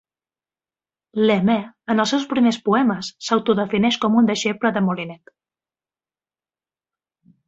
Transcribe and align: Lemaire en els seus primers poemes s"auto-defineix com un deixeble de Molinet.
Lemaire 1.29 1.67
en 1.93 2.03
els 2.03 2.13
seus 2.15 2.23
primers 2.31 2.57
poemes 2.69 3.11
s"auto-defineix 3.25 3.99
com 4.05 4.17
un 4.23 4.31
deixeble 4.31 4.73
de 4.79 4.83
Molinet. 4.87 5.33